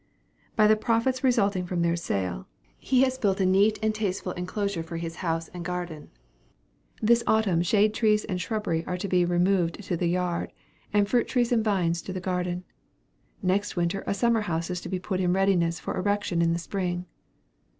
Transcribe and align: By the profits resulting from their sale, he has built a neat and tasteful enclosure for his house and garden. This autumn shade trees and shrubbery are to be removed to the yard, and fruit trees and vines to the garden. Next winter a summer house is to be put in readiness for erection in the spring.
By 0.55 0.65
the 0.65 0.75
profits 0.75 1.23
resulting 1.23 1.67
from 1.67 1.83
their 1.83 1.95
sale, 1.95 2.47
he 2.79 3.03
has 3.03 3.19
built 3.19 3.39
a 3.39 3.45
neat 3.45 3.77
and 3.83 3.93
tasteful 3.93 4.31
enclosure 4.31 4.81
for 4.81 4.97
his 4.97 5.17
house 5.17 5.47
and 5.49 5.63
garden. 5.63 6.09
This 7.03 7.23
autumn 7.27 7.61
shade 7.61 7.93
trees 7.93 8.25
and 8.25 8.41
shrubbery 8.41 8.83
are 8.87 8.97
to 8.97 9.07
be 9.07 9.25
removed 9.25 9.83
to 9.83 9.95
the 9.95 10.09
yard, 10.09 10.53
and 10.91 11.07
fruit 11.07 11.27
trees 11.27 11.51
and 11.51 11.63
vines 11.63 12.01
to 12.01 12.13
the 12.13 12.19
garden. 12.19 12.63
Next 13.43 13.75
winter 13.75 14.03
a 14.07 14.15
summer 14.15 14.41
house 14.41 14.71
is 14.71 14.81
to 14.81 14.89
be 14.89 14.97
put 14.97 15.19
in 15.19 15.33
readiness 15.33 15.79
for 15.79 15.95
erection 15.95 16.41
in 16.41 16.51
the 16.51 16.57
spring. 16.57 17.05